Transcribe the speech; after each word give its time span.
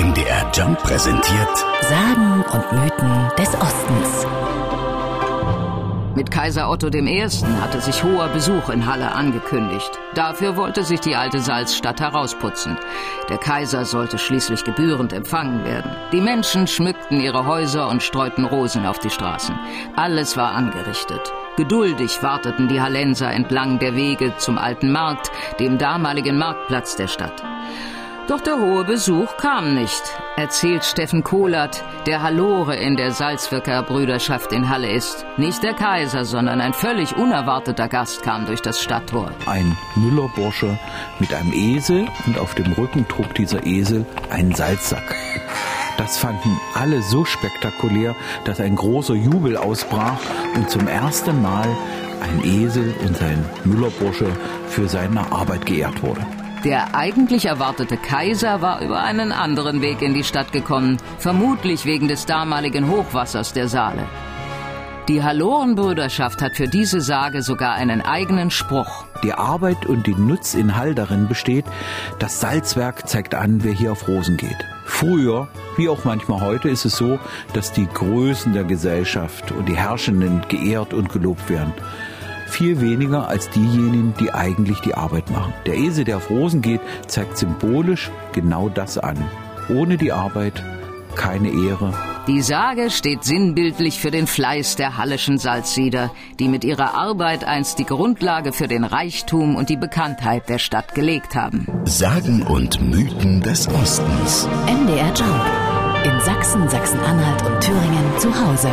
MDR 0.00 0.50
Jump 0.54 0.82
präsentiert 0.82 1.58
Sagen 1.82 2.42
und 2.54 2.72
Mythen 2.72 3.28
des 3.36 3.48
Ostens. 3.60 4.26
Mit 6.14 6.30
Kaiser 6.30 6.70
Otto 6.70 6.88
I. 6.88 7.28
hatte 7.60 7.82
sich 7.82 8.02
hoher 8.02 8.28
Besuch 8.28 8.70
in 8.70 8.86
Halle 8.86 9.12
angekündigt. 9.12 9.90
Dafür 10.14 10.56
wollte 10.56 10.84
sich 10.84 11.00
die 11.00 11.16
alte 11.16 11.40
Salzstadt 11.40 12.00
herausputzen. 12.00 12.78
Der 13.28 13.36
Kaiser 13.36 13.84
sollte 13.84 14.16
schließlich 14.16 14.64
gebührend 14.64 15.12
empfangen 15.12 15.66
werden. 15.66 15.94
Die 16.12 16.22
Menschen 16.22 16.66
schmückten 16.66 17.20
ihre 17.20 17.44
Häuser 17.44 17.86
und 17.90 18.02
streuten 18.02 18.46
Rosen 18.46 18.86
auf 18.86 19.00
die 19.00 19.10
Straßen. 19.10 19.54
Alles 19.96 20.34
war 20.34 20.52
angerichtet. 20.52 21.30
Geduldig 21.58 22.22
warteten 22.22 22.68
die 22.68 22.80
Hallenser 22.80 23.30
entlang 23.30 23.78
der 23.78 23.94
Wege 23.94 24.32
zum 24.38 24.56
alten 24.56 24.92
Markt, 24.92 25.30
dem 25.58 25.76
damaligen 25.76 26.38
Marktplatz 26.38 26.96
der 26.96 27.08
Stadt. 27.08 27.42
Doch 28.28 28.40
der 28.40 28.58
hohe 28.60 28.84
Besuch 28.84 29.36
kam 29.38 29.74
nicht, 29.74 30.02
erzählt 30.36 30.84
Steffen 30.84 31.24
Kohlert, 31.24 31.82
der 32.06 32.22
Halore 32.22 32.76
in 32.76 32.96
der 32.96 33.10
Salzwirker 33.10 33.82
Brüderschaft 33.82 34.52
in 34.52 34.68
Halle 34.68 34.90
ist. 34.92 35.26
Nicht 35.36 35.62
der 35.62 35.74
Kaiser, 35.74 36.24
sondern 36.24 36.60
ein 36.60 36.72
völlig 36.72 37.16
unerwarteter 37.16 37.88
Gast 37.88 38.22
kam 38.22 38.46
durch 38.46 38.62
das 38.62 38.80
Stadttor. 38.80 39.32
Ein 39.46 39.76
Müllerbursche 39.96 40.78
mit 41.18 41.34
einem 41.34 41.52
Esel 41.52 42.06
und 42.26 42.38
auf 42.38 42.54
dem 42.54 42.72
Rücken 42.72 43.08
trug 43.08 43.34
dieser 43.34 43.66
Esel 43.66 44.06
einen 44.30 44.54
Salzsack. 44.54 45.16
Das 45.98 46.16
fanden 46.16 46.58
alle 46.74 47.02
so 47.02 47.24
spektakulär, 47.24 48.14
dass 48.44 48.60
ein 48.60 48.76
großer 48.76 49.14
Jubel 49.14 49.56
ausbrach 49.56 50.18
und 50.54 50.70
zum 50.70 50.88
ersten 50.88 51.42
Mal 51.42 51.68
ein 52.20 52.42
Esel 52.44 52.94
und 53.04 53.16
sein 53.16 53.44
Müllerbursche 53.64 54.28
für 54.68 54.88
seine 54.88 55.30
Arbeit 55.32 55.66
geehrt 55.66 56.02
wurde. 56.02 56.24
Der 56.64 56.94
eigentlich 56.94 57.46
erwartete 57.46 57.96
Kaiser 57.96 58.60
war 58.60 58.82
über 58.82 59.00
einen 59.02 59.32
anderen 59.32 59.80
Weg 59.80 60.02
in 60.02 60.12
die 60.12 60.24
Stadt 60.24 60.52
gekommen, 60.52 60.98
vermutlich 61.18 61.86
wegen 61.86 62.06
des 62.06 62.26
damaligen 62.26 62.90
Hochwassers 62.90 63.54
der 63.54 63.66
Saale. 63.66 64.06
Die 65.08 65.22
Hallorenbrüderschaft 65.22 66.42
hat 66.42 66.56
für 66.56 66.68
diese 66.68 67.00
Sage 67.00 67.42
sogar 67.42 67.74
einen 67.74 68.02
eigenen 68.02 68.50
Spruch. 68.50 69.06
Die 69.22 69.32
Arbeit 69.32 69.86
und 69.86 70.06
die 70.06 70.14
Nutz 70.14 70.52
in 70.52 70.76
Hall 70.76 70.94
darin 70.94 71.28
besteht, 71.28 71.64
das 72.18 72.40
Salzwerk 72.40 73.08
zeigt 73.08 73.34
an, 73.34 73.64
wer 73.64 73.72
hier 73.72 73.92
auf 73.92 74.06
Rosen 74.06 74.36
geht. 74.36 74.58
Früher, 74.84 75.48
wie 75.78 75.88
auch 75.88 76.04
manchmal 76.04 76.42
heute, 76.42 76.68
ist 76.68 76.84
es 76.84 76.94
so, 76.94 77.18
dass 77.54 77.72
die 77.72 77.86
Größen 77.86 78.52
der 78.52 78.64
Gesellschaft 78.64 79.50
und 79.50 79.66
die 79.66 79.76
Herrschenden 79.76 80.42
geehrt 80.48 80.92
und 80.92 81.10
gelobt 81.10 81.48
werden 81.48 81.72
viel 82.50 82.80
weniger 82.80 83.28
als 83.28 83.48
diejenigen, 83.50 84.14
die 84.20 84.32
eigentlich 84.32 84.80
die 84.80 84.94
Arbeit 84.94 85.30
machen. 85.30 85.54
Der 85.66 85.76
Esel, 85.76 86.04
der 86.04 86.18
auf 86.18 86.30
Rosen 86.30 86.62
geht, 86.62 86.80
zeigt 87.06 87.38
symbolisch 87.38 88.10
genau 88.32 88.68
das 88.68 88.98
an. 88.98 89.16
Ohne 89.68 89.96
die 89.96 90.12
Arbeit 90.12 90.62
keine 91.14 91.48
Ehre. 91.48 91.92
Die 92.26 92.42
Sage 92.42 92.90
steht 92.90 93.24
sinnbildlich 93.24 93.98
für 93.98 94.10
den 94.10 94.26
Fleiß 94.26 94.76
der 94.76 94.96
hallischen 94.96 95.38
Salzsieder, 95.38 96.12
die 96.38 96.48
mit 96.48 96.64
ihrer 96.64 96.94
Arbeit 96.94 97.44
einst 97.44 97.78
die 97.78 97.84
Grundlage 97.84 98.52
für 98.52 98.68
den 98.68 98.84
Reichtum 98.84 99.56
und 99.56 99.68
die 99.68 99.76
Bekanntheit 99.76 100.48
der 100.48 100.58
Stadt 100.58 100.94
gelegt 100.94 101.34
haben. 101.34 101.66
Sagen 101.84 102.42
und 102.42 102.80
Mythen 102.80 103.40
des 103.40 103.68
Ostens. 103.68 104.48
MDR 104.66 105.12
Jump. 105.14 105.44
In 106.04 106.20
Sachsen, 106.20 106.68
Sachsen-Anhalt 106.68 107.42
und 107.46 107.60
Thüringen 107.60 108.18
zu 108.18 108.28
Hause. 108.28 108.70